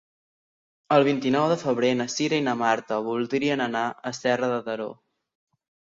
[0.95, 4.93] El vint-i-nou de febrer na Cira i na Marta voldrien anar a Serra de Daró.